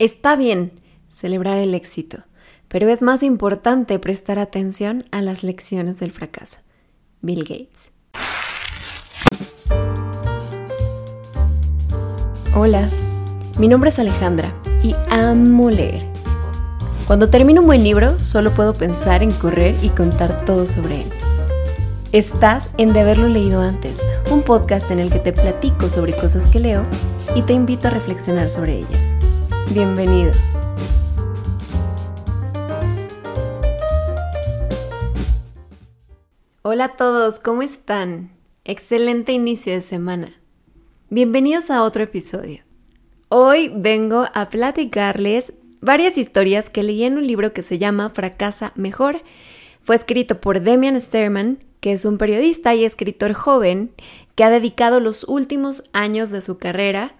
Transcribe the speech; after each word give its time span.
Está 0.00 0.34
bien 0.34 0.72
celebrar 1.10 1.58
el 1.58 1.74
éxito, 1.74 2.20
pero 2.68 2.88
es 2.88 3.02
más 3.02 3.22
importante 3.22 3.98
prestar 3.98 4.38
atención 4.38 5.04
a 5.10 5.20
las 5.20 5.42
lecciones 5.42 6.00
del 6.00 6.10
fracaso. 6.10 6.60
Bill 7.20 7.40
Gates. 7.40 7.90
Hola, 12.56 12.88
mi 13.58 13.68
nombre 13.68 13.90
es 13.90 13.98
Alejandra 13.98 14.54
y 14.82 14.94
amo 15.10 15.70
leer. 15.70 16.06
Cuando 17.06 17.28
termino 17.28 17.60
un 17.60 17.66
buen 17.66 17.84
libro, 17.84 18.18
solo 18.20 18.52
puedo 18.52 18.72
pensar 18.72 19.22
en 19.22 19.32
correr 19.32 19.76
y 19.82 19.90
contar 19.90 20.46
todo 20.46 20.64
sobre 20.64 21.02
él. 21.02 21.10
Estás 22.12 22.70
en 22.78 22.94
De 22.94 23.00
haberlo 23.00 23.28
leído 23.28 23.60
antes, 23.60 24.00
un 24.30 24.40
podcast 24.40 24.90
en 24.90 24.98
el 24.98 25.12
que 25.12 25.18
te 25.18 25.34
platico 25.34 25.90
sobre 25.90 26.14
cosas 26.14 26.46
que 26.46 26.58
leo 26.58 26.86
y 27.34 27.42
te 27.42 27.52
invito 27.52 27.88
a 27.88 27.90
reflexionar 27.90 28.48
sobre 28.48 28.78
ellas. 28.78 29.19
Bienvenido. 29.72 30.32
Hola 36.62 36.84
a 36.86 36.96
todos, 36.96 37.38
¿cómo 37.38 37.62
están? 37.62 38.32
Excelente 38.64 39.30
inicio 39.30 39.72
de 39.72 39.80
semana. 39.80 40.34
Bienvenidos 41.08 41.70
a 41.70 41.84
otro 41.84 42.02
episodio. 42.02 42.64
Hoy 43.28 43.70
vengo 43.72 44.26
a 44.34 44.50
platicarles 44.50 45.52
varias 45.80 46.18
historias 46.18 46.68
que 46.68 46.82
leí 46.82 47.04
en 47.04 47.16
un 47.16 47.26
libro 47.28 47.52
que 47.52 47.62
se 47.62 47.78
llama 47.78 48.10
Fracasa 48.10 48.72
Mejor. 48.74 49.22
Fue 49.84 49.94
escrito 49.94 50.40
por 50.40 50.62
Demian 50.62 51.00
Sterman, 51.00 51.62
que 51.78 51.92
es 51.92 52.04
un 52.04 52.18
periodista 52.18 52.74
y 52.74 52.84
escritor 52.84 53.34
joven 53.34 53.92
que 54.34 54.42
ha 54.42 54.50
dedicado 54.50 54.98
los 54.98 55.22
últimos 55.22 55.84
años 55.92 56.30
de 56.30 56.40
su 56.40 56.58
carrera 56.58 57.14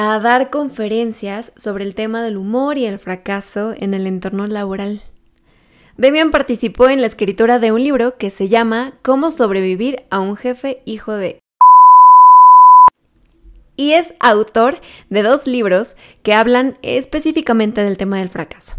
a 0.00 0.20
dar 0.20 0.48
conferencias 0.48 1.50
sobre 1.56 1.82
el 1.82 1.96
tema 1.96 2.22
del 2.22 2.36
humor 2.36 2.78
y 2.78 2.86
el 2.86 3.00
fracaso 3.00 3.74
en 3.76 3.94
el 3.94 4.06
entorno 4.06 4.46
laboral. 4.46 5.02
Demian 5.96 6.30
participó 6.30 6.88
en 6.88 7.00
la 7.00 7.08
escritura 7.08 7.58
de 7.58 7.72
un 7.72 7.82
libro 7.82 8.16
que 8.16 8.30
se 8.30 8.48
llama 8.48 8.92
Cómo 9.02 9.32
sobrevivir 9.32 10.04
a 10.10 10.20
un 10.20 10.36
jefe 10.36 10.82
hijo 10.84 11.14
de... 11.14 11.40
Y 13.74 13.94
es 13.94 14.14
autor 14.20 14.80
de 15.10 15.24
dos 15.24 15.48
libros 15.48 15.96
que 16.22 16.32
hablan 16.32 16.78
específicamente 16.82 17.82
del 17.82 17.96
tema 17.96 18.20
del 18.20 18.28
fracaso. 18.28 18.76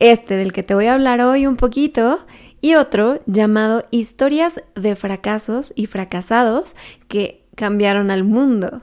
Este 0.00 0.36
del 0.36 0.52
que 0.52 0.62
te 0.62 0.74
voy 0.74 0.84
a 0.84 0.92
hablar 0.92 1.22
hoy 1.22 1.46
un 1.46 1.56
poquito 1.56 2.26
y 2.60 2.74
otro 2.74 3.22
llamado 3.24 3.86
Historias 3.90 4.62
de 4.74 4.96
fracasos 4.96 5.72
y 5.74 5.86
fracasados 5.86 6.76
que 7.08 7.42
cambiaron 7.54 8.10
al 8.10 8.24
mundo. 8.24 8.82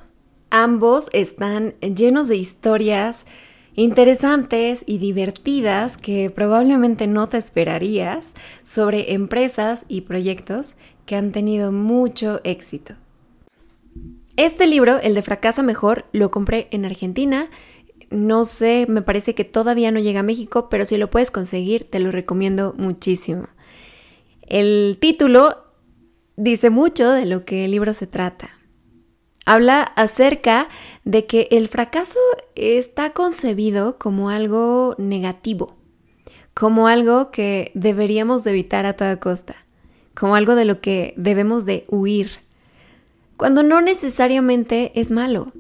Ambos 0.58 1.09
están 1.11 1.73
llenos 1.81 2.30
de 2.30 2.38
historias 2.38 3.25
interesantes 3.73 4.86
y 4.86 5.00
divertidas 5.00 5.97
que 5.97 6.30
probablemente 6.30 7.08
no 7.08 7.28
te 7.28 7.36
esperarías 7.36 8.34
sobre 8.64 9.12
empresas 9.12 9.84
y 9.89 10.00
proyectos 10.00 10.78
que 11.06 11.17
han 11.17 11.34
tenido 11.34 11.73
mucho 11.73 12.39
éxito. 12.45 12.94
Este 14.38 14.66
libro, 14.66 14.97
el 15.02 15.14
de 15.14 15.23
Fracasa 15.23 15.62
Mejor, 15.62 16.06
lo 16.14 16.31
compré 16.31 16.69
en 16.72 16.86
Argentina. 16.86 17.50
No 18.09 18.45
sé, 18.45 18.86
me 18.88 19.02
parece 19.02 19.36
que 19.36 19.44
todavía 19.44 19.92
no 19.92 20.00
llega 20.00 20.22
a 20.22 20.23
México, 20.23 20.69
pero 20.69 20.86
si 20.86 20.95
lo 20.95 21.09
puedes 21.12 21.31
conseguir, 21.31 21.84
te 21.90 22.00
lo 22.00 22.12
recomiendo 22.12 22.73
muchísimo. 22.78 23.50
El 24.42 25.00
título 25.02 25.66
dice 26.38 26.69
mucho 26.69 27.12
de 27.12 27.25
lo 27.25 27.44
que 27.44 27.66
el 27.66 27.72
libro 27.72 27.94
se 27.94 28.08
trata. 28.08 28.52
Habla 29.45 29.83
acerca 29.83 30.69
de 31.03 31.27
que 31.27 31.47
el 31.51 31.67
fracaso 31.67 32.19
está 32.55 33.11
concebido 33.11 33.99
como 33.99 34.31
algo 34.31 34.95
negativo, 34.97 35.75
como 36.55 36.88
algo 36.88 37.29
que 37.29 37.71
deberíamos 37.75 38.43
de 38.43 38.51
evitar 38.51 38.88
a 38.88 38.93
toda 38.93 39.19
costa, 39.19 39.55
como 40.16 40.35
algo 40.35 40.55
de 40.55 40.66
lo 40.66 40.81
que 40.81 41.13
debemos 41.16 41.66
de 41.66 41.85
huir, 41.88 42.39
cuando 43.38 43.61
no 43.61 43.81
necesariamente 43.81 44.91
es 45.00 45.11
malo. 45.11 45.51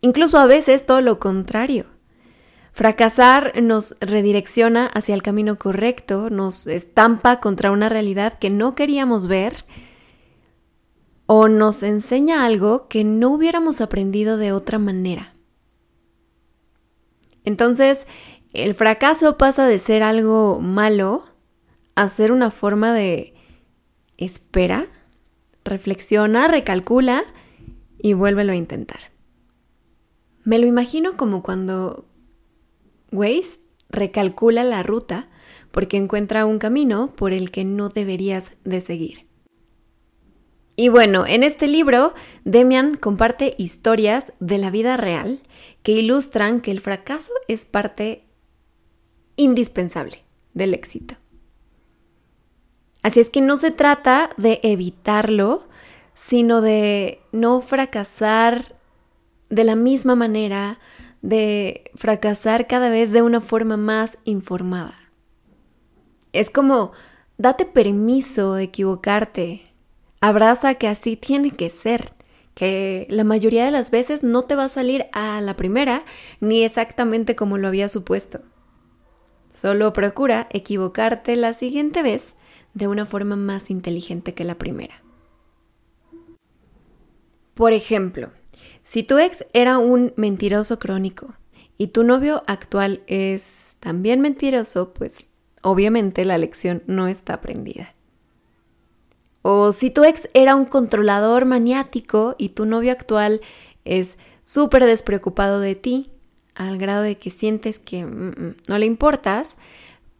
Incluso 0.00 0.38
a 0.38 0.46
veces 0.46 0.84
todo 0.84 1.00
lo 1.00 1.20
contrario. 1.20 1.86
Fracasar 2.72 3.62
nos 3.62 3.96
redirecciona 4.00 4.86
hacia 4.86 5.14
el 5.14 5.22
camino 5.22 5.56
correcto, 5.56 6.30
nos 6.30 6.66
estampa 6.66 7.38
contra 7.38 7.70
una 7.70 7.88
realidad 7.88 8.36
que 8.40 8.50
no 8.50 8.74
queríamos 8.74 9.28
ver 9.28 9.64
o 11.26 11.48
nos 11.48 11.82
enseña 11.82 12.44
algo 12.44 12.88
que 12.88 13.04
no 13.04 13.30
hubiéramos 13.30 13.80
aprendido 13.80 14.36
de 14.36 14.52
otra 14.52 14.78
manera. 14.78 15.34
Entonces, 17.44 18.06
el 18.52 18.74
fracaso 18.74 19.36
pasa 19.36 19.66
de 19.66 19.78
ser 19.78 20.02
algo 20.02 20.60
malo 20.60 21.24
a 21.94 22.08
ser 22.08 22.32
una 22.32 22.50
forma 22.50 22.92
de 22.92 23.34
espera, 24.16 24.86
reflexiona, 25.64 26.48
recalcula 26.48 27.24
y 27.98 28.12
vuélvelo 28.12 28.52
a 28.52 28.56
intentar. 28.56 29.12
Me 30.44 30.58
lo 30.58 30.66
imagino 30.66 31.16
como 31.16 31.42
cuando 31.42 32.06
Waze 33.12 33.60
recalcula 33.88 34.64
la 34.64 34.82
ruta 34.82 35.28
porque 35.70 35.96
encuentra 35.96 36.46
un 36.46 36.58
camino 36.58 37.08
por 37.16 37.32
el 37.32 37.50
que 37.50 37.64
no 37.64 37.88
deberías 37.88 38.52
de 38.64 38.80
seguir. 38.80 39.23
Y 40.76 40.88
bueno, 40.88 41.24
en 41.26 41.42
este 41.42 41.68
libro, 41.68 42.14
Demian 42.44 42.96
comparte 42.96 43.54
historias 43.58 44.24
de 44.40 44.58
la 44.58 44.70
vida 44.70 44.96
real 44.96 45.40
que 45.82 45.92
ilustran 45.92 46.60
que 46.60 46.72
el 46.72 46.80
fracaso 46.80 47.32
es 47.46 47.66
parte 47.66 48.24
indispensable 49.36 50.24
del 50.52 50.74
éxito. 50.74 51.14
Así 53.02 53.20
es 53.20 53.30
que 53.30 53.40
no 53.40 53.56
se 53.56 53.70
trata 53.70 54.30
de 54.36 54.60
evitarlo, 54.62 55.68
sino 56.14 56.60
de 56.60 57.20
no 57.32 57.60
fracasar 57.60 58.76
de 59.50 59.64
la 59.64 59.76
misma 59.76 60.16
manera, 60.16 60.78
de 61.20 61.90
fracasar 61.94 62.66
cada 62.66 62.88
vez 62.88 63.12
de 63.12 63.22
una 63.22 63.40
forma 63.40 63.76
más 63.76 64.18
informada. 64.24 64.94
Es 66.32 66.50
como, 66.50 66.92
date 67.36 67.66
permiso 67.66 68.54
de 68.54 68.64
equivocarte, 68.64 69.63
Abraza 70.26 70.76
que 70.76 70.88
así 70.88 71.18
tiene 71.18 71.50
que 71.50 71.68
ser, 71.68 72.14
que 72.54 73.06
la 73.10 73.24
mayoría 73.24 73.66
de 73.66 73.70
las 73.70 73.90
veces 73.90 74.22
no 74.22 74.44
te 74.44 74.54
va 74.54 74.64
a 74.64 74.68
salir 74.70 75.04
a 75.12 75.38
la 75.42 75.54
primera 75.54 76.02
ni 76.40 76.62
exactamente 76.62 77.36
como 77.36 77.58
lo 77.58 77.68
había 77.68 77.90
supuesto. 77.90 78.40
Solo 79.50 79.92
procura 79.92 80.48
equivocarte 80.50 81.36
la 81.36 81.52
siguiente 81.52 82.02
vez 82.02 82.36
de 82.72 82.88
una 82.88 83.04
forma 83.04 83.36
más 83.36 83.68
inteligente 83.68 84.32
que 84.32 84.44
la 84.44 84.54
primera. 84.54 84.94
Por 87.52 87.74
ejemplo, 87.74 88.30
si 88.82 89.02
tu 89.02 89.18
ex 89.18 89.44
era 89.52 89.76
un 89.76 90.14
mentiroso 90.16 90.78
crónico 90.78 91.34
y 91.76 91.88
tu 91.88 92.02
novio 92.02 92.44
actual 92.46 93.02
es 93.08 93.76
también 93.78 94.22
mentiroso, 94.22 94.94
pues 94.94 95.26
obviamente 95.60 96.24
la 96.24 96.38
lección 96.38 96.82
no 96.86 97.08
está 97.08 97.34
aprendida. 97.34 97.94
O 99.46 99.72
si 99.72 99.90
tu 99.90 100.04
ex 100.04 100.30
era 100.32 100.56
un 100.56 100.64
controlador 100.64 101.44
maniático 101.44 102.34
y 102.38 102.48
tu 102.48 102.64
novio 102.64 102.92
actual 102.92 103.42
es 103.84 104.16
súper 104.40 104.86
despreocupado 104.86 105.60
de 105.60 105.74
ti, 105.74 106.10
al 106.54 106.78
grado 106.78 107.02
de 107.02 107.18
que 107.18 107.30
sientes 107.30 107.78
que 107.78 108.06
mm, 108.06 108.28
mm, 108.28 108.56
no 108.68 108.78
le 108.78 108.86
importas, 108.86 109.58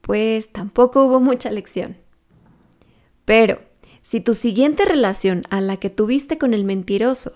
pues 0.02 0.52
tampoco 0.52 1.06
hubo 1.06 1.20
mucha 1.20 1.50
lección. 1.50 1.96
Pero 3.24 3.62
si 4.02 4.20
tu 4.20 4.34
siguiente 4.34 4.84
relación 4.84 5.44
a 5.48 5.62
la 5.62 5.78
que 5.78 5.88
tuviste 5.88 6.36
con 6.36 6.52
el 6.52 6.66
mentiroso 6.66 7.32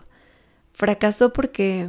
fracasó 0.75 1.32
porque 1.32 1.88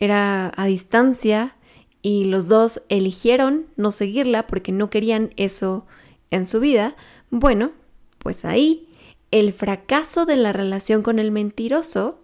era 0.00 0.52
a 0.56 0.66
distancia 0.66 1.54
y 2.02 2.24
los 2.24 2.48
dos 2.48 2.82
eligieron 2.88 3.66
no 3.76 3.92
seguirla 3.92 4.48
porque 4.48 4.72
no 4.72 4.90
querían 4.90 5.32
eso 5.36 5.86
en 6.32 6.44
su 6.44 6.58
vida, 6.58 6.96
bueno, 7.30 7.70
pues 8.18 8.44
ahí 8.44 8.88
el 9.30 9.52
fracaso 9.52 10.26
de 10.26 10.36
la 10.36 10.52
relación 10.52 11.02
con 11.02 11.18
el 11.18 11.30
mentiroso 11.30 12.20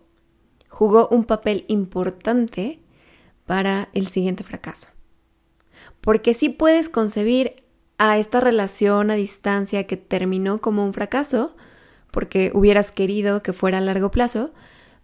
jugó 0.68 1.08
un 1.08 1.24
papel 1.24 1.64
importante 1.68 2.80
para 3.46 3.88
el 3.92 4.06
siguiente 4.06 4.44
fracaso. 4.44 4.88
Porque 6.00 6.34
sí 6.34 6.48
puedes 6.48 6.88
concebir 6.88 7.64
a 7.98 8.18
esta 8.18 8.40
relación 8.40 9.10
a 9.10 9.14
distancia 9.14 9.86
que 9.86 9.96
terminó 9.96 10.60
como 10.60 10.84
un 10.84 10.92
fracaso, 10.92 11.54
porque 12.10 12.50
hubieras 12.54 12.90
querido 12.90 13.42
que 13.42 13.52
fuera 13.52 13.78
a 13.78 13.80
largo 13.80 14.10
plazo, 14.10 14.52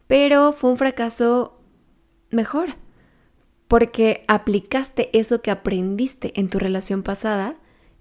pero 0.06 0.52
fue 0.52 0.70
un 0.70 0.78
fracaso 0.78 1.60
mejor, 2.30 2.70
porque 3.68 4.24
aplicaste 4.26 5.16
eso 5.16 5.42
que 5.42 5.50
aprendiste 5.50 6.38
en 6.40 6.48
tu 6.48 6.58
relación 6.58 7.02
pasada, 7.02 7.56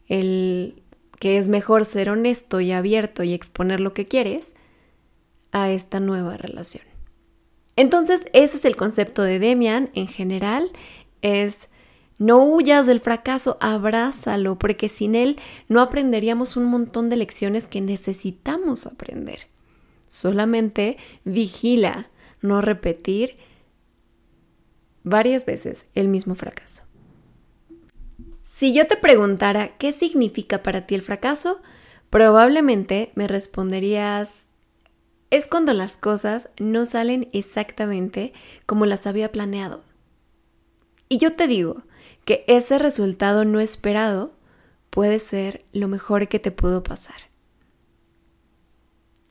el 0.07 0.81
que 1.19 1.37
es 1.37 1.49
mejor 1.49 1.85
ser 1.85 2.09
honesto 2.09 2.59
y 2.59 2.71
abierto 2.71 3.23
y 3.23 3.33
exponer 3.33 3.79
lo 3.79 3.93
que 3.93 4.05
quieres 4.05 4.55
a 5.51 5.69
esta 5.71 5.99
nueva 5.99 6.37
relación. 6.37 6.83
Entonces, 7.75 8.21
ese 8.33 8.57
es 8.57 8.65
el 8.65 8.75
concepto 8.75 9.21
de 9.21 9.39
Demian 9.39 9.89
en 9.93 10.07
general, 10.07 10.71
es 11.21 11.69
no 12.17 12.43
huyas 12.43 12.87
del 12.87 12.99
fracaso, 12.99 13.57
abrázalo, 13.61 14.57
porque 14.57 14.89
sin 14.89 15.13
él 15.13 15.37
no 15.67 15.81
aprenderíamos 15.81 16.57
un 16.57 16.65
montón 16.65 17.09
de 17.09 17.15
lecciones 17.15 17.67
que 17.67 17.81
necesitamos 17.81 18.87
aprender. 18.87 19.47
Solamente 20.07 20.97
vigila 21.25 22.09
no 22.41 22.61
repetir 22.61 23.37
varias 25.03 25.45
veces 25.45 25.85
el 25.93 26.07
mismo 26.07 26.33
fracaso. 26.33 26.86
Si 28.57 28.73
yo 28.73 28.87
te 28.87 28.97
preguntara 28.97 29.77
qué 29.77 29.93
significa 29.93 30.63
para 30.63 30.87
ti 30.87 30.95
el 30.95 31.03
fracaso, 31.03 31.61
probablemente 32.09 33.11
me 33.13 33.27
responderías 33.27 34.45
es 35.29 35.45
cuando 35.45 35.73
las 35.73 35.95
cosas 35.95 36.49
no 36.59 36.87
salen 36.87 37.29
exactamente 37.33 38.33
como 38.65 38.87
las 38.87 39.05
había 39.05 39.31
planeado. 39.31 39.83
Y 41.07 41.19
yo 41.19 41.33
te 41.33 41.45
digo 41.45 41.83
que 42.25 42.45
ese 42.47 42.79
resultado 42.79 43.45
no 43.45 43.59
esperado 43.59 44.33
puede 44.89 45.19
ser 45.19 45.63
lo 45.71 45.87
mejor 45.87 46.27
que 46.27 46.39
te 46.39 46.49
pudo 46.49 46.81
pasar. 46.81 47.29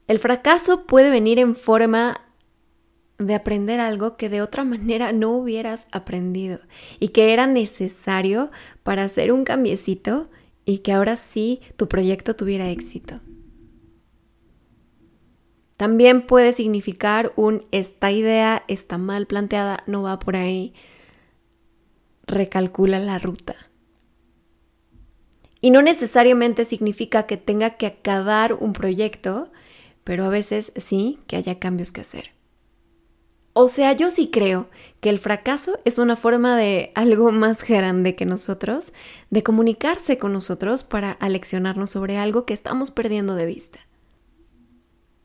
El 0.06 0.20
fracaso 0.20 0.86
puede 0.86 1.10
venir 1.10 1.40
en 1.40 1.56
forma 1.56 2.25
de 3.18 3.34
aprender 3.34 3.80
algo 3.80 4.16
que 4.16 4.28
de 4.28 4.42
otra 4.42 4.64
manera 4.74 5.12
no 5.12 5.30
hubieras 5.32 5.86
aprendido 5.92 6.60
y 7.00 7.08
que 7.08 7.32
era 7.32 7.46
necesario 7.46 8.50
para 8.82 9.04
hacer 9.04 9.32
un 9.32 9.44
cambiecito 9.44 10.30
y 10.64 10.78
que 10.78 10.92
ahora 10.92 11.16
sí 11.16 11.60
tu 11.76 11.88
proyecto 11.88 12.34
tuviera 12.34 12.70
éxito. 12.70 13.20
También 15.76 16.22
puede 16.22 16.52
significar 16.52 17.32
un 17.36 17.66
esta 17.70 18.10
idea 18.10 18.64
está 18.66 18.96
mal 18.96 19.26
planteada, 19.26 19.84
no 19.86 20.02
va 20.02 20.18
por 20.18 20.36
ahí. 20.36 20.72
Recalcula 22.26 22.98
la 22.98 23.18
ruta. 23.18 23.54
Y 25.60 25.70
no 25.70 25.82
necesariamente 25.82 26.64
significa 26.64 27.26
que 27.26 27.36
tenga 27.36 27.76
que 27.76 27.86
acabar 27.86 28.54
un 28.54 28.72
proyecto, 28.72 29.52
pero 30.02 30.24
a 30.24 30.28
veces 30.28 30.72
sí 30.76 31.18
que 31.26 31.36
haya 31.36 31.58
cambios 31.58 31.92
que 31.92 32.00
hacer. 32.00 32.35
O 33.58 33.70
sea, 33.70 33.94
yo 33.94 34.10
sí 34.10 34.28
creo 34.30 34.68
que 35.00 35.08
el 35.08 35.18
fracaso 35.18 35.80
es 35.86 35.96
una 35.96 36.16
forma 36.16 36.58
de 36.58 36.92
algo 36.94 37.32
más 37.32 37.66
grande 37.66 38.14
que 38.14 38.26
nosotros, 38.26 38.92
de 39.30 39.42
comunicarse 39.42 40.18
con 40.18 40.34
nosotros 40.34 40.84
para 40.84 41.12
aleccionarnos 41.12 41.88
sobre 41.88 42.18
algo 42.18 42.44
que 42.44 42.52
estamos 42.52 42.90
perdiendo 42.90 43.34
de 43.34 43.46
vista. 43.46 43.78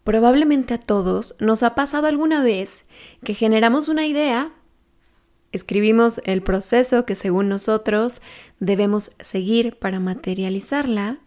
Probablemente 0.05 0.75
a 0.75 0.79
todos 0.79 1.35
nos 1.41 1.61
ha 1.61 1.75
pasado 1.75 2.07
alguna 2.07 2.41
vez 2.41 2.85
que 3.21 3.33
generamos 3.33 3.89
una 3.89 4.05
idea, 4.05 4.53
escribimos 5.51 6.21
el 6.23 6.41
proceso 6.41 7.05
que 7.05 7.17
según 7.17 7.49
nosotros 7.49 8.21
debemos 8.61 9.11
seguir 9.19 9.77
para 9.77 9.99
materializarla 9.99 11.19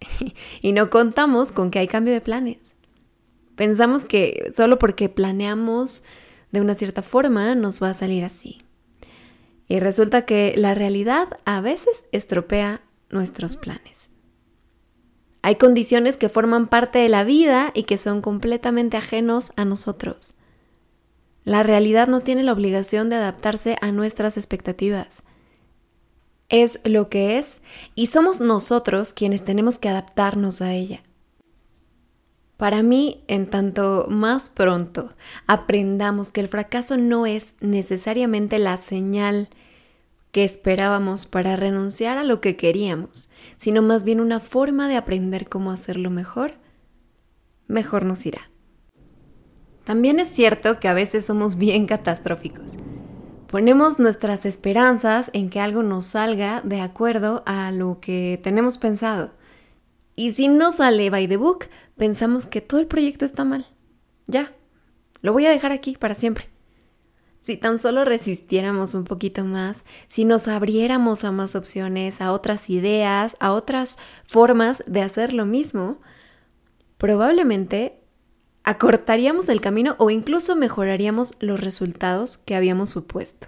y 0.62 0.72
no 0.72 0.88
contamos 0.88 1.52
con 1.52 1.70
que 1.70 1.80
hay 1.80 1.88
cambio 1.88 2.14
de 2.14 2.22
planes. 2.22 2.74
Pensamos 3.54 4.06
que 4.06 4.50
solo 4.54 4.78
porque 4.78 5.10
planeamos 5.10 6.04
de 6.52 6.60
una 6.60 6.74
cierta 6.74 7.02
forma 7.02 7.54
nos 7.54 7.82
va 7.82 7.90
a 7.90 7.94
salir 7.94 8.24
así. 8.24 8.58
Y 9.68 9.80
resulta 9.80 10.24
que 10.24 10.54
la 10.56 10.74
realidad 10.74 11.38
a 11.44 11.60
veces 11.60 12.04
estropea 12.12 12.80
nuestros 13.10 13.56
planes. 13.56 14.08
Hay 15.42 15.56
condiciones 15.56 16.16
que 16.16 16.28
forman 16.28 16.68
parte 16.68 16.98
de 16.98 17.08
la 17.08 17.24
vida 17.24 17.70
y 17.74 17.84
que 17.84 17.98
son 17.98 18.22
completamente 18.22 18.96
ajenos 18.96 19.52
a 19.56 19.64
nosotros. 19.64 20.34
La 21.44 21.62
realidad 21.62 22.08
no 22.08 22.20
tiene 22.20 22.42
la 22.42 22.52
obligación 22.52 23.08
de 23.08 23.16
adaptarse 23.16 23.76
a 23.80 23.92
nuestras 23.92 24.36
expectativas. 24.36 25.22
Es 26.48 26.80
lo 26.84 27.08
que 27.08 27.38
es 27.38 27.58
y 27.94 28.06
somos 28.06 28.40
nosotros 28.40 29.12
quienes 29.12 29.44
tenemos 29.44 29.78
que 29.78 29.88
adaptarnos 29.88 30.60
a 30.60 30.72
ella. 30.72 31.02
Para 32.58 32.82
mí, 32.82 33.22
en 33.28 33.46
tanto 33.46 34.08
más 34.10 34.50
pronto 34.50 35.14
aprendamos 35.46 36.32
que 36.32 36.40
el 36.40 36.48
fracaso 36.48 36.96
no 36.96 37.24
es 37.24 37.54
necesariamente 37.60 38.58
la 38.58 38.76
señal 38.78 39.48
que 40.32 40.44
esperábamos 40.44 41.26
para 41.26 41.54
renunciar 41.54 42.18
a 42.18 42.24
lo 42.24 42.40
que 42.40 42.56
queríamos, 42.56 43.30
sino 43.58 43.80
más 43.80 44.02
bien 44.02 44.20
una 44.20 44.40
forma 44.40 44.88
de 44.88 44.96
aprender 44.96 45.48
cómo 45.48 45.70
hacerlo 45.70 46.10
mejor, 46.10 46.54
mejor 47.68 48.04
nos 48.04 48.26
irá. 48.26 48.50
También 49.84 50.18
es 50.18 50.28
cierto 50.28 50.80
que 50.80 50.88
a 50.88 50.94
veces 50.94 51.26
somos 51.26 51.56
bien 51.56 51.86
catastróficos. 51.86 52.80
Ponemos 53.46 54.00
nuestras 54.00 54.44
esperanzas 54.44 55.30
en 55.32 55.48
que 55.48 55.60
algo 55.60 55.84
nos 55.84 56.06
salga 56.06 56.60
de 56.62 56.80
acuerdo 56.80 57.44
a 57.46 57.70
lo 57.70 58.00
que 58.00 58.40
tenemos 58.42 58.78
pensado. 58.78 59.37
Y 60.18 60.32
si 60.32 60.48
no 60.48 60.72
sale 60.72 61.10
by 61.10 61.28
the 61.28 61.36
book, 61.36 61.66
pensamos 61.96 62.48
que 62.48 62.60
todo 62.60 62.80
el 62.80 62.88
proyecto 62.88 63.24
está 63.24 63.44
mal. 63.44 63.66
Ya, 64.26 64.52
lo 65.22 65.32
voy 65.32 65.46
a 65.46 65.50
dejar 65.50 65.70
aquí 65.70 65.96
para 65.96 66.16
siempre. 66.16 66.48
Si 67.40 67.56
tan 67.56 67.78
solo 67.78 68.04
resistiéramos 68.04 68.94
un 68.94 69.04
poquito 69.04 69.44
más, 69.44 69.84
si 70.08 70.24
nos 70.24 70.48
abriéramos 70.48 71.22
a 71.22 71.30
más 71.30 71.54
opciones, 71.54 72.20
a 72.20 72.32
otras 72.32 72.68
ideas, 72.68 73.36
a 73.38 73.52
otras 73.52 73.96
formas 74.26 74.82
de 74.88 75.02
hacer 75.02 75.32
lo 75.32 75.46
mismo, 75.46 76.00
probablemente 76.96 78.00
acortaríamos 78.64 79.48
el 79.48 79.60
camino 79.60 79.94
o 80.00 80.10
incluso 80.10 80.56
mejoraríamos 80.56 81.34
los 81.38 81.60
resultados 81.60 82.38
que 82.38 82.56
habíamos 82.56 82.90
supuesto. 82.90 83.46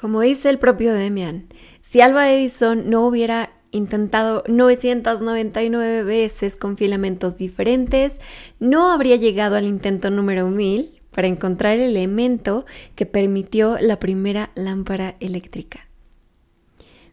Como 0.00 0.20
dice 0.20 0.50
el 0.50 0.60
propio 0.60 0.94
Demian, 0.94 1.48
si 1.80 2.00
Alba 2.00 2.30
Edison 2.30 2.88
no 2.88 3.04
hubiera 3.04 3.59
intentado 3.70 4.42
999 4.48 6.02
veces 6.02 6.56
con 6.56 6.76
filamentos 6.76 7.36
diferentes, 7.36 8.20
no 8.58 8.90
habría 8.90 9.16
llegado 9.16 9.56
al 9.56 9.64
intento 9.64 10.10
número 10.10 10.48
1000 10.48 11.00
para 11.10 11.28
encontrar 11.28 11.74
el 11.74 11.90
elemento 11.90 12.64
que 12.94 13.06
permitió 13.06 13.78
la 13.80 13.98
primera 13.98 14.50
lámpara 14.54 15.16
eléctrica. 15.20 15.88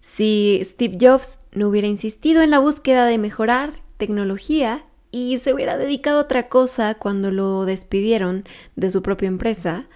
Si 0.01 0.61
Steve 0.63 0.97
Jobs 0.99 1.39
no 1.51 1.67
hubiera 1.67 1.87
insistido 1.87 2.41
en 2.41 2.51
la 2.51 2.59
búsqueda 2.59 3.05
de 3.05 3.17
mejorar 3.17 3.73
tecnología 3.97 4.85
y 5.11 5.37
se 5.39 5.53
hubiera 5.53 5.77
dedicado 5.77 6.19
a 6.19 6.23
otra 6.23 6.47
cosa 6.47 6.95
cuando 6.95 7.31
lo 7.31 7.65
despidieron 7.65 8.45
de 8.75 8.91
su 8.91 9.01
propia 9.01 9.27
empresa, 9.27 9.87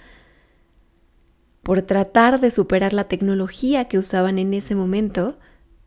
por 1.63 1.84
tratar 1.84 2.42
de 2.42 2.52
superar 2.52 2.92
la 2.94 3.06
tecnología 3.06 3.86
que 3.86 4.00
usaban 4.00 4.39
en 4.39 4.53
ese 4.53 4.75
momento, 4.75 5.38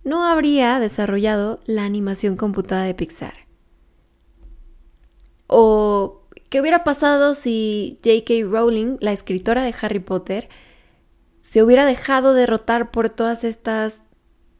no 0.04 0.22
habría 0.24 0.78
desarrollado 0.78 1.60
la 1.64 1.84
animación 1.84 2.36
computada 2.36 2.84
de 2.84 2.94
Pixar. 2.94 3.34
O 5.46 6.24
¿Qué 6.54 6.60
hubiera 6.60 6.84
pasado 6.84 7.34
si 7.34 7.98
J.K. 8.04 8.48
Rowling, 8.48 8.98
la 9.00 9.10
escritora 9.10 9.64
de 9.64 9.74
Harry 9.80 9.98
Potter, 9.98 10.48
se 11.40 11.64
hubiera 11.64 11.84
dejado 11.84 12.32
derrotar 12.32 12.92
por 12.92 13.10
todas 13.10 13.42
estas 13.42 14.04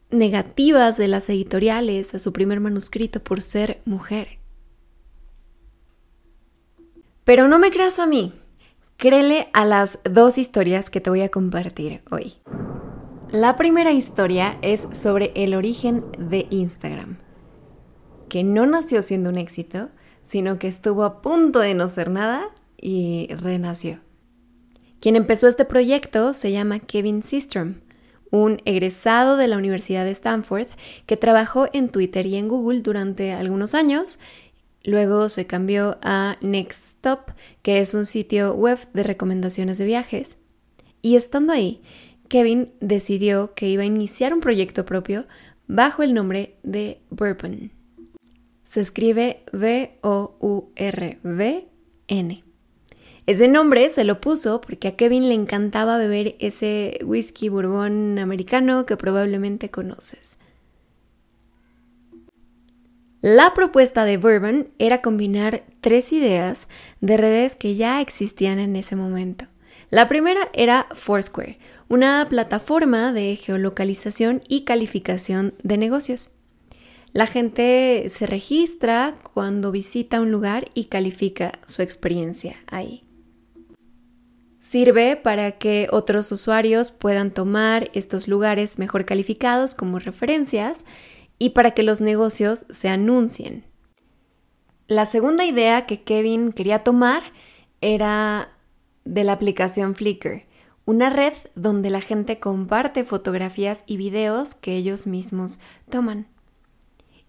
negativas 0.09 0.97
de 0.97 1.07
las 1.07 1.29
editoriales 1.29 2.13
a 2.13 2.19
su 2.19 2.33
primer 2.33 2.59
manuscrito 2.59 3.23
por 3.23 3.41
ser 3.41 3.81
mujer? 3.85 4.39
Pero 7.23 7.47
no 7.47 7.59
me 7.59 7.71
creas 7.71 7.97
a 7.99 8.07
mí, 8.07 8.33
créele 8.97 9.47
a 9.53 9.63
las 9.63 9.99
dos 10.03 10.37
historias 10.37 10.89
que 10.89 10.99
te 10.99 11.09
voy 11.09 11.21
a 11.21 11.29
compartir 11.29 12.01
hoy. 12.11 12.35
La 13.35 13.57
primera 13.57 13.91
historia 13.91 14.57
es 14.61 14.87
sobre 14.93 15.33
el 15.35 15.55
origen 15.55 16.05
de 16.17 16.47
Instagram, 16.51 17.17
que 18.29 18.45
no 18.45 18.65
nació 18.65 19.03
siendo 19.03 19.29
un 19.29 19.37
éxito, 19.37 19.89
sino 20.23 20.57
que 20.57 20.69
estuvo 20.69 21.03
a 21.03 21.21
punto 21.21 21.59
de 21.59 21.73
no 21.73 21.89
ser 21.89 22.09
nada 22.09 22.45
y 22.77 23.27
renació. 23.33 23.99
Quien 25.01 25.17
empezó 25.17 25.49
este 25.49 25.65
proyecto 25.65 26.33
se 26.33 26.53
llama 26.53 26.79
Kevin 26.79 27.23
Systrom, 27.23 27.81
un 28.31 28.61
egresado 28.63 29.35
de 29.35 29.49
la 29.49 29.57
Universidad 29.57 30.05
de 30.05 30.11
Stanford 30.11 30.67
que 31.05 31.17
trabajó 31.17 31.67
en 31.73 31.89
Twitter 31.89 32.25
y 32.27 32.37
en 32.37 32.47
Google 32.47 32.83
durante 32.83 33.33
algunos 33.33 33.75
años. 33.75 34.17
Luego 34.85 35.27
se 35.27 35.45
cambió 35.45 35.97
a 36.03 36.37
Nextstop, 36.39 37.31
que 37.63 37.81
es 37.81 37.95
un 37.95 38.05
sitio 38.05 38.53
web 38.53 38.79
de 38.93 39.03
recomendaciones 39.03 39.77
de 39.77 39.83
viajes. 39.83 40.37
Y 41.01 41.17
estando 41.17 41.53
ahí, 41.53 41.83
Kevin 42.27 42.71
decidió 42.79 43.53
que 43.53 43.69
iba 43.69 43.83
a 43.83 43.87
iniciar 43.87 44.33
un 44.33 44.41
proyecto 44.41 44.85
propio 44.85 45.25
bajo 45.67 46.03
el 46.03 46.13
nombre 46.13 46.55
de 46.63 46.99
Bourbon. 47.09 47.71
Se 48.63 48.81
escribe 48.81 49.43
B-O-U-R-B-N. 49.53 50.05
Ese 53.27 53.47
nombre 53.47 53.89
se 53.89 54.03
lo 54.03 54.21
puso 54.21 54.61
porque 54.61 54.89
a 54.89 54.95
Kevin 54.95 55.27
le 55.27 55.33
encantaba 55.33 55.97
beber 55.97 56.35
ese 56.39 56.99
whisky 57.03 57.49
bourbon 57.49 58.19
americano 58.19 58.85
que 58.85 58.97
probablemente 58.97 59.71
conoces. 59.71 60.37
La 63.21 63.55
propuesta 63.55 64.05
de 64.05 64.17
Bourbon 64.17 64.69
era 64.77 65.01
combinar 65.01 65.63
tres 65.81 66.13
ideas 66.13 66.67
de 67.01 67.17
redes 67.17 67.55
que 67.55 67.73
ya 67.73 67.99
existían 67.99 68.59
en 68.59 68.75
ese 68.75 68.95
momento. 68.95 69.45
La 69.89 70.07
primera 70.07 70.49
era 70.53 70.87
Foursquare, 70.93 71.59
una 71.87 72.25
plataforma 72.29 73.13
de 73.13 73.35
geolocalización 73.35 74.41
y 74.47 74.61
calificación 74.61 75.53
de 75.63 75.77
negocios. 75.77 76.31
La 77.13 77.27
gente 77.27 78.07
se 78.09 78.27
registra 78.27 79.15
cuando 79.33 79.71
visita 79.71 80.19
un 80.19 80.31
lugar 80.31 80.69
y 80.73 80.85
califica 80.85 81.59
su 81.65 81.81
experiencia 81.81 82.57
ahí. 82.67 83.05
Sirve 84.59 85.15
para 85.15 85.53
que 85.53 85.87
otros 85.91 86.31
usuarios 86.31 86.91
puedan 86.91 87.31
tomar 87.31 87.89
estos 87.93 88.27
lugares 88.27 88.79
mejor 88.79 89.05
calificados 89.05 89.75
como 89.75 89.99
referencias 89.99 90.83
y 91.39 91.51
para 91.51 91.71
que 91.71 91.83
los 91.83 92.01
negocios 92.01 92.65
se 92.69 92.89
anuncien. 92.89 93.63
La 94.87 95.05
segunda 95.05 95.45
idea 95.45 95.85
que 95.85 96.01
Kevin 96.01 96.51
quería 96.51 96.83
tomar 96.83 97.23
era 97.79 98.49
de 99.05 99.23
la 99.23 99.33
aplicación 99.33 99.95
Flickr, 99.95 100.43
una 100.85 101.09
red 101.09 101.33
donde 101.55 101.89
la 101.89 102.01
gente 102.01 102.39
comparte 102.39 103.03
fotografías 103.03 103.83
y 103.85 103.97
videos 103.97 104.53
que 104.55 104.75
ellos 104.75 105.07
mismos 105.07 105.59
toman. 105.89 106.27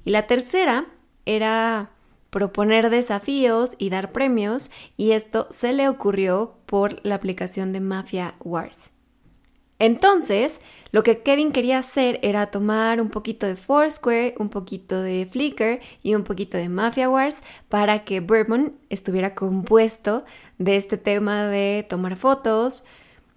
Y 0.05 0.11
la 0.11 0.27
tercera 0.27 0.87
era 1.25 1.91
proponer 2.31 2.91
desafíos 2.91 3.73
y 3.79 3.89
dar 3.89 4.13
premios, 4.13 4.71
y 4.97 5.13
esto 5.13 5.47
se 5.51 5.73
le 5.73 5.89
ocurrió 5.89 6.57
por 6.67 7.01
la 7.05 7.15
aplicación 7.15 7.73
de 7.73 7.81
Mafia 7.81 8.35
Wars. 8.41 8.91
Entonces, 9.79 10.61
lo 10.91 11.03
que 11.03 11.23
Kevin 11.23 11.53
quería 11.53 11.79
hacer 11.79 12.19
era 12.23 12.47
tomar 12.47 13.01
un 13.01 13.11
poquito 13.11 13.47
de 13.47 13.57
Foursquare, 13.57 14.35
un 14.39 14.49
poquito 14.49 15.03
de 15.03 15.29
Flickr 15.31 15.81
y 16.03 16.15
un 16.15 16.25
poquito 16.25 16.57
de 16.57 16.69
Mafia 16.69 17.11
Wars 17.11 17.43
para 17.69 18.05
que 18.05 18.21
Bourbon 18.21 18.75
estuviera 18.89 19.35
compuesto 19.35 20.25
de 20.59 20.77
este 20.77 20.97
tema 20.97 21.47
de 21.49 21.87
tomar 21.89 22.17
fotos, 22.17 22.85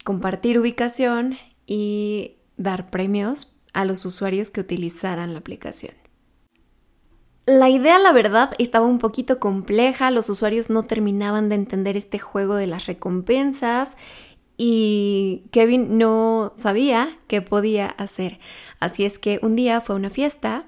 compartir 0.05 0.57
ubicación 0.57 1.37
y 1.65 2.37
dar 2.55 2.89
premios 2.89 3.55
a 3.73 3.83
los 3.83 4.05
usuarios 4.05 4.51
que 4.51 4.61
utilizaran 4.61 5.33
la 5.33 5.39
aplicación. 5.39 5.93
La 7.45 7.67
idea, 7.67 7.97
la 7.97 8.11
verdad, 8.11 8.53
estaba 8.59 8.85
un 8.85 8.99
poquito 8.99 9.39
compleja, 9.39 10.11
los 10.11 10.29
usuarios 10.29 10.69
no 10.69 10.83
terminaban 10.83 11.49
de 11.49 11.55
entender 11.55 11.97
este 11.97 12.19
juego 12.19 12.53
de 12.53 12.67
las 12.67 12.85
recompensas 12.85 13.97
y 14.61 15.45
Kevin 15.51 15.97
no 15.97 16.51
sabía 16.57 17.17
qué 17.27 17.41
podía 17.41 17.87
hacer. 17.87 18.39
Así 18.81 19.05
es 19.05 19.17
que 19.17 19.39
un 19.41 19.55
día 19.55 19.79
fue 19.79 19.95
a 19.95 19.97
una 19.97 20.09
fiesta, 20.09 20.65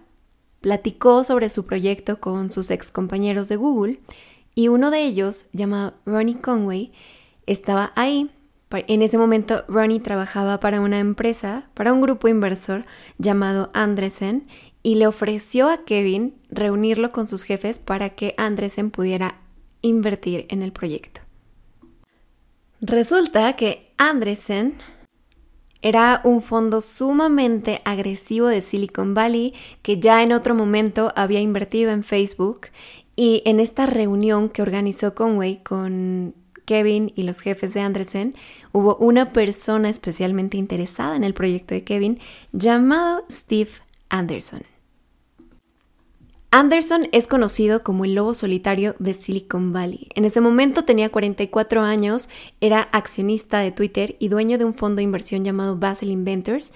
platicó 0.61 1.25
sobre 1.25 1.49
su 1.49 1.65
proyecto 1.65 2.21
con 2.21 2.51
sus 2.51 2.71
ex 2.71 2.89
compañeros 2.89 3.49
de 3.49 3.57
Google 3.57 3.99
y 4.55 4.69
uno 4.69 4.91
de 4.91 5.03
ellos, 5.03 5.47
llamado 5.51 5.95
Ronnie 6.05 6.39
Conway, 6.39 6.93
estaba 7.47 7.91
ahí. 7.97 8.31
En 8.69 9.01
ese 9.01 9.17
momento 9.17 9.65
Ronnie 9.67 9.99
trabajaba 9.99 10.61
para 10.61 10.79
una 10.79 10.99
empresa, 10.99 11.67
para 11.73 11.91
un 11.91 11.99
grupo 11.99 12.29
inversor 12.29 12.85
llamado 13.17 13.71
Andresen 13.73 14.47
y 14.83 14.95
le 14.95 15.07
ofreció 15.07 15.69
a 15.69 15.83
Kevin 15.83 16.35
reunirlo 16.49 17.11
con 17.11 17.27
sus 17.27 17.43
jefes 17.43 17.79
para 17.79 18.11
que 18.11 18.35
Andresen 18.37 18.89
pudiera 18.89 19.41
invertir 19.81 20.45
en 20.47 20.63
el 20.63 20.71
proyecto. 20.71 21.20
Resulta 22.81 23.55
que 23.55 23.93
Andresen 23.97 24.73
era 25.83 26.21
un 26.23 26.41
fondo 26.41 26.81
sumamente 26.81 27.79
agresivo 27.85 28.47
de 28.47 28.61
Silicon 28.61 29.13
Valley 29.13 29.53
que 29.83 29.99
ya 29.99 30.23
en 30.23 30.31
otro 30.31 30.55
momento 30.55 31.13
había 31.15 31.41
invertido 31.41 31.91
en 31.91 32.03
Facebook 32.03 32.67
y 33.15 33.43
en 33.45 33.59
esta 33.59 33.85
reunión 33.85 34.49
que 34.49 34.63
organizó 34.63 35.13
Conway 35.13 35.61
con 35.61 36.33
Kevin 36.65 37.13
y 37.15 37.21
los 37.23 37.41
jefes 37.41 37.75
de 37.75 37.81
Andresen, 37.81 38.33
hubo 38.71 38.95
una 38.95 39.29
persona 39.29 39.89
especialmente 39.89 40.57
interesada 40.57 41.15
en 41.15 41.23
el 41.23 41.35
proyecto 41.35 41.75
de 41.75 41.83
Kevin 41.83 42.19
llamado 42.51 43.25
Steve 43.29 43.71
Anderson. 44.09 44.70
Anderson 46.53 47.07
es 47.13 47.27
conocido 47.27 47.81
como 47.81 48.03
el 48.03 48.15
lobo 48.15 48.33
solitario 48.33 48.95
de 48.99 49.13
Silicon 49.13 49.71
Valley. 49.71 50.09
En 50.15 50.25
ese 50.25 50.41
momento 50.41 50.83
tenía 50.83 51.07
44 51.07 51.81
años, 51.81 52.27
era 52.59 52.89
accionista 52.91 53.59
de 53.59 53.71
Twitter 53.71 54.17
y 54.19 54.27
dueño 54.27 54.57
de 54.57 54.65
un 54.65 54.73
fondo 54.73 54.97
de 54.97 55.03
inversión 55.03 55.45
llamado 55.45 55.77
Basel 55.77 56.11
Inventors. 56.11 56.73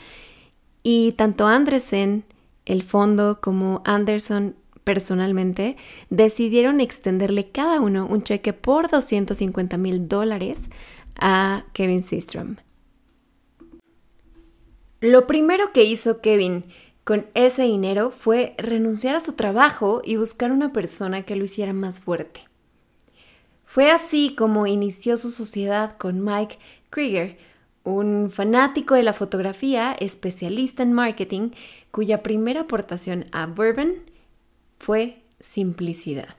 Y 0.82 1.12
tanto 1.12 1.46
Anderson, 1.46 2.24
el 2.66 2.84
fondo, 2.84 3.42
como 3.42 3.82
Anderson 3.84 4.56
personalmente, 4.86 5.76
decidieron 6.10 6.80
extenderle 6.80 7.50
cada 7.50 7.82
uno 7.82 8.08
un 8.10 8.24
cheque 8.24 8.54
por 8.54 8.90
250 8.90 9.78
mil 9.78 10.08
dólares 10.08 10.70
a 11.20 11.66
Kevin 11.74 12.04
Systrom. 12.04 12.56
Lo 15.02 15.28
primero 15.28 15.74
que 15.74 15.84
hizo 15.84 16.22
Kevin 16.22 16.64
con 17.06 17.28
ese 17.36 17.62
dinero 17.62 18.10
fue 18.10 18.56
renunciar 18.58 19.16
a 19.16 19.22
su 19.22 19.34
trabajo 19.34 20.02
y 20.04 20.16
buscar 20.18 20.52
una 20.52 20.74
persona 20.74 21.22
que 21.22 21.36
lo 21.36 21.46
hiciera 21.46 21.72
más 21.72 22.00
fuerte. 22.00 22.42
Fue 23.64 23.92
así 23.92 24.34
como 24.36 24.66
inició 24.66 25.16
su 25.18 25.30
sociedad 25.30 25.98
con 25.98 26.24
Mike 26.24 26.58
Krieger, 26.90 27.38
un 27.84 28.32
fanático 28.32 28.96
de 28.96 29.04
la 29.04 29.14
fotografía, 29.14 29.96
especialista 30.00 30.82
en 30.82 30.94
marketing, 30.94 31.52
cuya 31.92 32.24
primera 32.24 32.62
aportación 32.62 33.28
a 33.32 33.46
Bourbon 33.46 33.94
fue 34.80 35.22
simplicidad. 35.40 36.36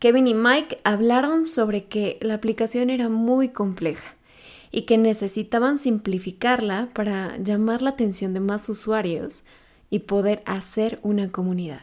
Kevin 0.00 0.26
y 0.26 0.34
Mike 0.34 0.80
hablaron 0.82 1.44
sobre 1.44 1.84
que 1.84 2.18
la 2.22 2.34
aplicación 2.34 2.90
era 2.90 3.08
muy 3.08 3.50
compleja 3.50 4.16
y 4.72 4.82
que 4.82 4.96
necesitaban 4.96 5.78
simplificarla 5.78 6.88
para 6.94 7.36
llamar 7.36 7.82
la 7.82 7.90
atención 7.90 8.32
de 8.32 8.40
más 8.40 8.68
usuarios 8.70 9.44
y 9.90 10.00
poder 10.00 10.42
hacer 10.46 10.98
una 11.02 11.30
comunidad. 11.30 11.82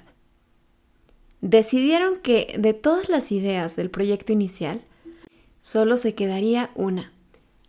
Decidieron 1.42 2.18
que 2.18 2.56
de 2.58 2.74
todas 2.74 3.08
las 3.08 3.32
ideas 3.32 3.76
del 3.76 3.92
proyecto 3.92 4.34
inicial, 4.34 4.82
solo 5.60 5.98
se 5.98 6.16
quedaría 6.16 6.72
una, 6.74 7.14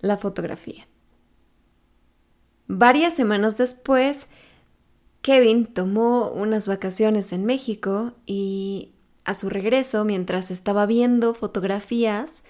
la 0.01 0.17
fotografía. 0.17 0.87
Varias 2.67 3.15
semanas 3.15 3.59
después, 3.59 4.27
Kevin 5.21 5.67
tomó 5.67 6.31
unas 6.31 6.67
vacaciones 6.67 7.33
en 7.33 7.45
México 7.45 8.13
y 8.27 8.93
a 9.25 9.35
su 9.35 9.51
regreso, 9.51 10.05
mientras 10.05 10.51
estaba 10.51 10.87
viendo 10.87 11.35
fotografías 11.35 12.43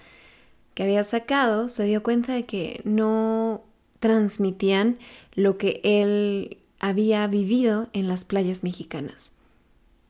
que 0.73 0.83
había 0.83 1.03
sacado, 1.03 1.69
se 1.69 1.85
dio 1.85 2.03
cuenta 2.03 2.33
de 2.33 2.45
que 2.45 2.81
no 2.83 3.61
transmitían 3.99 4.97
lo 5.33 5.57
que 5.57 5.81
él 5.83 6.57
había 6.79 7.25
vivido 7.27 7.89
en 7.93 8.07
las 8.07 8.25
playas 8.25 8.63
mexicanas. 8.63 9.31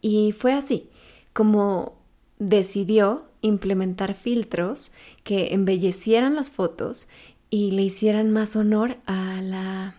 Y 0.01 0.31
fue 0.31 0.53
así 0.53 0.89
como 1.33 1.93
decidió 2.39 3.25
implementar 3.41 4.15
filtros 4.15 4.91
que 5.23 5.53
embellecieran 5.53 6.35
las 6.35 6.51
fotos 6.51 7.07
y 7.49 7.71
le 7.71 7.83
hicieran 7.83 8.31
más 8.31 8.55
honor 8.55 8.97
a 9.05 9.41
la, 9.41 9.95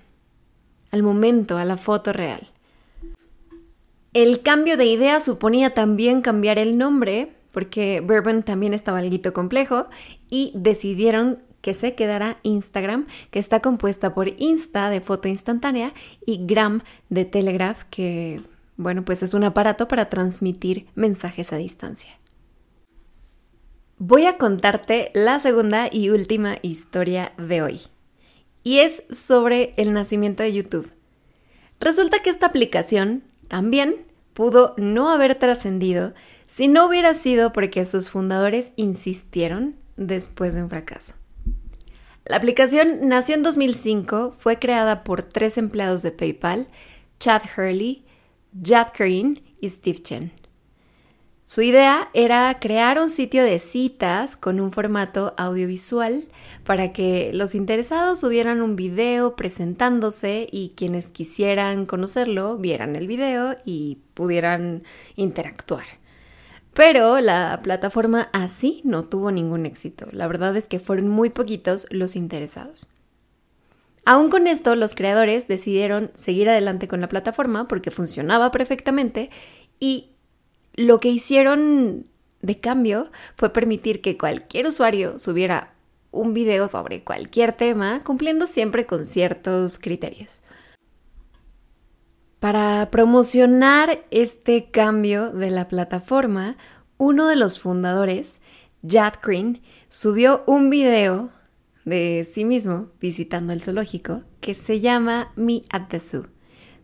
al 0.90 1.02
momento, 1.02 1.58
a 1.58 1.64
la 1.64 1.76
foto 1.76 2.12
real. 2.12 2.48
El 4.14 4.42
cambio 4.42 4.76
de 4.76 4.86
idea 4.86 5.20
suponía 5.20 5.74
también 5.74 6.20
cambiar 6.22 6.58
el 6.58 6.76
nombre 6.76 7.32
porque 7.52 8.00
Bourbon 8.00 8.42
también 8.42 8.74
estaba 8.74 8.98
algo 8.98 9.32
complejo 9.32 9.86
y 10.28 10.52
decidieron 10.54 11.40
que 11.60 11.74
se 11.74 11.94
quedara 11.94 12.38
Instagram, 12.42 13.06
que 13.30 13.38
está 13.38 13.60
compuesta 13.60 14.14
por 14.14 14.28
Insta 14.38 14.90
de 14.90 15.00
foto 15.00 15.28
instantánea 15.28 15.94
y 16.26 16.44
Gram 16.44 16.82
de 17.08 17.24
Telegraph, 17.24 17.84
que 17.90 18.40
bueno, 18.76 19.04
pues 19.04 19.22
es 19.22 19.32
un 19.34 19.44
aparato 19.44 19.86
para 19.86 20.06
transmitir 20.06 20.86
mensajes 20.94 21.52
a 21.52 21.56
distancia. 21.56 22.18
Voy 23.98 24.26
a 24.26 24.36
contarte 24.36 25.12
la 25.14 25.38
segunda 25.38 25.88
y 25.92 26.10
última 26.10 26.56
historia 26.62 27.32
de 27.38 27.62
hoy. 27.62 27.80
Y 28.64 28.78
es 28.78 29.04
sobre 29.10 29.74
el 29.76 29.92
nacimiento 29.92 30.42
de 30.42 30.52
YouTube. 30.52 30.90
Resulta 31.78 32.20
que 32.20 32.30
esta 32.30 32.46
aplicación 32.46 33.22
también 33.46 34.06
pudo 34.32 34.74
no 34.76 35.10
haber 35.10 35.36
trascendido 35.36 36.14
si 36.54 36.68
no 36.68 36.86
hubiera 36.86 37.14
sido 37.14 37.50
porque 37.54 37.86
sus 37.86 38.10
fundadores 38.10 38.72
insistieron 38.76 39.76
después 39.96 40.52
de 40.52 40.62
un 40.62 40.68
fracaso. 40.68 41.14
La 42.26 42.36
aplicación 42.36 43.08
nació 43.08 43.36
en 43.36 43.42
2005, 43.42 44.34
fue 44.38 44.58
creada 44.58 45.02
por 45.02 45.22
tres 45.22 45.56
empleados 45.56 46.02
de 46.02 46.12
PayPal, 46.12 46.68
Chad 47.18 47.40
Hurley, 47.56 48.04
Jad 48.62 48.88
Karin 48.92 49.42
y 49.62 49.70
Steve 49.70 50.02
Chen. 50.02 50.30
Su 51.42 51.62
idea 51.62 52.10
era 52.12 52.54
crear 52.60 52.98
un 52.98 53.08
sitio 53.08 53.42
de 53.42 53.58
citas 53.58 54.36
con 54.36 54.60
un 54.60 54.72
formato 54.72 55.32
audiovisual 55.38 56.28
para 56.64 56.90
que 56.92 57.30
los 57.32 57.54
interesados 57.54 58.20
subieran 58.20 58.60
un 58.60 58.76
video 58.76 59.36
presentándose 59.36 60.48
y 60.52 60.74
quienes 60.76 61.08
quisieran 61.08 61.86
conocerlo 61.86 62.58
vieran 62.58 62.94
el 62.94 63.06
video 63.06 63.56
y 63.64 64.00
pudieran 64.12 64.82
interactuar. 65.16 66.01
Pero 66.74 67.20
la 67.20 67.60
plataforma 67.62 68.30
así 68.32 68.80
no 68.84 69.04
tuvo 69.04 69.30
ningún 69.30 69.66
éxito. 69.66 70.06
La 70.12 70.26
verdad 70.26 70.56
es 70.56 70.64
que 70.64 70.80
fueron 70.80 71.08
muy 71.08 71.30
poquitos 71.30 71.86
los 71.90 72.16
interesados. 72.16 72.88
Aún 74.04 74.30
con 74.30 74.46
esto, 74.46 74.74
los 74.74 74.94
creadores 74.94 75.46
decidieron 75.46 76.10
seguir 76.14 76.48
adelante 76.48 76.88
con 76.88 77.00
la 77.00 77.08
plataforma 77.08 77.68
porque 77.68 77.90
funcionaba 77.90 78.50
perfectamente 78.50 79.30
y 79.78 80.10
lo 80.74 80.98
que 80.98 81.10
hicieron 81.10 82.06
de 82.40 82.58
cambio 82.58 83.10
fue 83.36 83.50
permitir 83.50 84.00
que 84.00 84.18
cualquier 84.18 84.66
usuario 84.66 85.18
subiera 85.20 85.74
un 86.10 86.34
video 86.34 86.68
sobre 86.68 87.04
cualquier 87.04 87.52
tema, 87.52 88.02
cumpliendo 88.04 88.46
siempre 88.46 88.86
con 88.86 89.06
ciertos 89.06 89.78
criterios. 89.78 90.42
Para 92.42 92.90
promocionar 92.90 94.04
este 94.10 94.68
cambio 94.72 95.30
de 95.30 95.52
la 95.52 95.68
plataforma, 95.68 96.56
uno 96.98 97.28
de 97.28 97.36
los 97.36 97.60
fundadores, 97.60 98.40
Jad 98.84 99.12
Green, 99.22 99.62
subió 99.88 100.42
un 100.48 100.68
video 100.68 101.30
de 101.84 102.28
sí 102.34 102.44
mismo 102.44 102.88
visitando 103.00 103.52
el 103.52 103.62
zoológico 103.62 104.24
que 104.40 104.56
se 104.56 104.80
llama 104.80 105.30
Me 105.36 105.62
at 105.70 105.82
the 105.88 106.00
Zoo. 106.00 106.26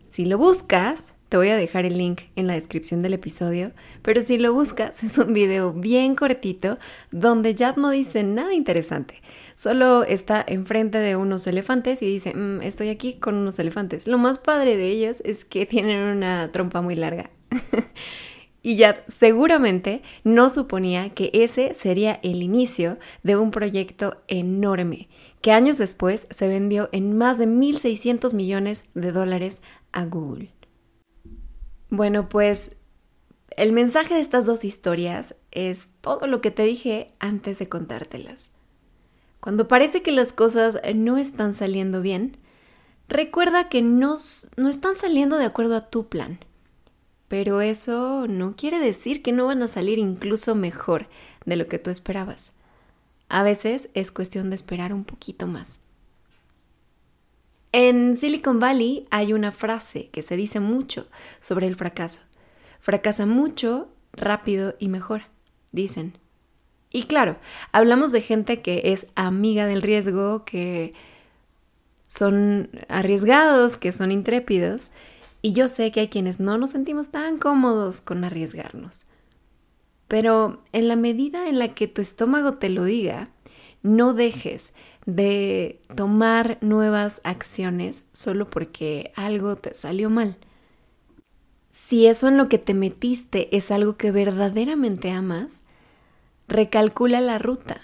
Si 0.09 0.23
lo 0.23 0.37
buscas, 0.37 1.13
te 1.29 1.37
voy 1.37 1.49
a 1.49 1.55
dejar 1.55 1.85
el 1.85 1.97
link 1.97 2.21
en 2.35 2.47
la 2.47 2.55
descripción 2.55 3.03
del 3.03 3.13
episodio, 3.13 3.71
pero 4.01 4.21
si 4.21 4.39
lo 4.39 4.51
buscas 4.51 5.03
es 5.03 5.17
un 5.19 5.33
video 5.33 5.71
bien 5.71 6.15
cortito 6.15 6.79
donde 7.11 7.55
Jad 7.55 7.77
no 7.77 7.91
dice 7.91 8.23
nada 8.23 8.53
interesante. 8.53 9.21
Solo 9.53 10.03
está 10.03 10.43
enfrente 10.45 10.97
de 10.97 11.15
unos 11.15 11.45
elefantes 11.45 12.01
y 12.01 12.07
dice, 12.07 12.33
mm, 12.33 12.63
estoy 12.63 12.89
aquí 12.89 13.13
con 13.13 13.35
unos 13.35 13.59
elefantes. 13.59 14.07
Lo 14.07 14.17
más 14.17 14.39
padre 14.39 14.75
de 14.75 14.87
ellos 14.87 15.21
es 15.23 15.45
que 15.45 15.65
tienen 15.67 15.99
una 15.99 16.51
trompa 16.51 16.81
muy 16.81 16.95
larga. 16.95 17.29
y 18.63 18.79
Jad 18.79 18.95
seguramente 19.07 20.01
no 20.23 20.49
suponía 20.49 21.09
que 21.11 21.29
ese 21.33 21.75
sería 21.75 22.19
el 22.23 22.41
inicio 22.41 22.97
de 23.21 23.37
un 23.37 23.51
proyecto 23.51 24.17
enorme, 24.27 25.09
que 25.41 25.51
años 25.51 25.77
después 25.77 26.25
se 26.31 26.47
vendió 26.47 26.89
en 26.91 27.15
más 27.15 27.37
de 27.37 27.47
1.600 27.47 28.33
millones 28.33 28.83
de 28.95 29.11
dólares 29.11 29.61
a 29.91 30.05
Google. 30.05 30.51
Bueno, 31.89 32.29
pues 32.29 32.75
el 33.57 33.73
mensaje 33.73 34.13
de 34.13 34.21
estas 34.21 34.45
dos 34.45 34.63
historias 34.63 35.35
es 35.51 35.87
todo 36.01 36.27
lo 36.27 36.39
que 36.39 36.51
te 36.51 36.63
dije 36.63 37.07
antes 37.19 37.59
de 37.59 37.67
contártelas. 37.67 38.51
Cuando 39.39 39.67
parece 39.67 40.01
que 40.01 40.11
las 40.11 40.33
cosas 40.33 40.79
no 40.95 41.17
están 41.17 41.55
saliendo 41.55 42.01
bien, 42.01 42.37
recuerda 43.07 43.69
que 43.69 43.81
no, 43.81 44.17
no 44.55 44.69
están 44.69 44.95
saliendo 44.95 45.37
de 45.37 45.45
acuerdo 45.45 45.75
a 45.75 45.89
tu 45.89 46.07
plan. 46.07 46.39
Pero 47.27 47.61
eso 47.61 48.27
no 48.27 48.55
quiere 48.55 48.79
decir 48.79 49.21
que 49.21 49.31
no 49.31 49.45
van 49.45 49.63
a 49.63 49.67
salir 49.67 49.97
incluso 49.97 50.55
mejor 50.55 51.07
de 51.45 51.55
lo 51.55 51.67
que 51.67 51.79
tú 51.79 51.89
esperabas. 51.89 52.53
A 53.29 53.43
veces 53.43 53.89
es 53.93 54.11
cuestión 54.11 54.49
de 54.49 54.55
esperar 54.55 54.93
un 54.93 55.05
poquito 55.05 55.47
más. 55.47 55.79
En 57.71 58.17
Silicon 58.17 58.59
Valley 58.59 59.07
hay 59.11 59.33
una 59.33 59.51
frase 59.51 60.09
que 60.09 60.21
se 60.21 60.35
dice 60.35 60.59
mucho 60.59 61.07
sobre 61.39 61.67
el 61.67 61.75
fracaso. 61.75 62.21
Fracasa 62.79 63.25
mucho, 63.25 63.89
rápido 64.13 64.75
y 64.79 64.89
mejor, 64.89 65.23
dicen. 65.71 66.17
Y 66.91 67.03
claro, 67.03 67.37
hablamos 67.71 68.11
de 68.11 68.21
gente 68.21 68.61
que 68.63 68.81
es 68.85 69.05
amiga 69.13 69.67
del 69.67 69.83
riesgo, 69.83 70.43
que 70.45 70.93
son 72.07 72.71
arriesgados, 72.87 73.77
que 73.77 73.93
son 73.93 74.11
intrépidos, 74.11 74.91
y 75.43 75.53
yo 75.53 75.67
sé 75.67 75.91
que 75.91 75.99
hay 75.99 76.07
quienes 76.07 76.39
no 76.39 76.57
nos 76.57 76.71
sentimos 76.71 77.11
tan 77.11 77.37
cómodos 77.37 78.01
con 78.01 78.23
arriesgarnos. 78.23 79.11
Pero 80.07 80.63
en 80.73 80.87
la 80.87 80.95
medida 80.95 81.47
en 81.47 81.59
la 81.59 81.75
que 81.75 81.87
tu 81.87 82.01
estómago 82.01 82.55
te 82.55 82.69
lo 82.69 82.83
diga, 82.83 83.29
no 83.83 84.15
dejes 84.15 84.73
de 85.15 85.81
tomar 85.95 86.57
nuevas 86.61 87.21
acciones 87.23 88.03
solo 88.11 88.49
porque 88.49 89.11
algo 89.15 89.55
te 89.55 89.73
salió 89.73 90.09
mal. 90.09 90.37
Si 91.71 92.07
eso 92.07 92.27
en 92.27 92.37
lo 92.37 92.49
que 92.49 92.59
te 92.59 92.73
metiste 92.73 93.55
es 93.55 93.71
algo 93.71 93.97
que 93.97 94.11
verdaderamente 94.11 95.11
amas, 95.11 95.63
recalcula 96.47 97.21
la 97.21 97.39
ruta, 97.39 97.81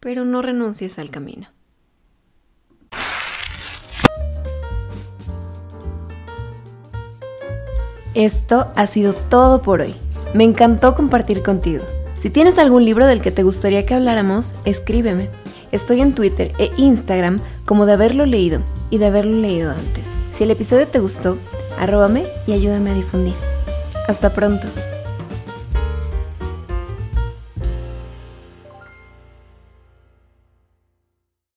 pero 0.00 0.24
no 0.24 0.42
renuncies 0.42 0.98
al 0.98 1.10
camino. 1.10 1.48
Esto 8.14 8.72
ha 8.74 8.86
sido 8.88 9.12
todo 9.12 9.62
por 9.62 9.80
hoy. 9.80 9.94
Me 10.34 10.42
encantó 10.42 10.94
compartir 10.96 11.42
contigo. 11.42 11.84
Si 12.16 12.30
tienes 12.30 12.58
algún 12.58 12.84
libro 12.84 13.06
del 13.06 13.22
que 13.22 13.30
te 13.30 13.44
gustaría 13.44 13.86
que 13.86 13.94
habláramos, 13.94 14.56
escríbeme. 14.64 15.30
Estoy 15.72 16.00
en 16.00 16.14
Twitter 16.14 16.52
e 16.58 16.70
Instagram 16.76 17.38
como 17.66 17.86
de 17.86 17.92
haberlo 17.92 18.26
leído 18.26 18.60
y 18.90 18.98
de 18.98 19.06
haberlo 19.06 19.38
leído 19.38 19.70
antes. 19.70 20.14
Si 20.32 20.44
el 20.44 20.50
episodio 20.50 20.88
te 20.88 20.98
gustó, 20.98 21.38
arróbame 21.78 22.26
y 22.46 22.52
ayúdame 22.52 22.90
a 22.90 22.94
difundir. 22.94 23.34
Hasta 24.08 24.32
pronto. 24.32 24.66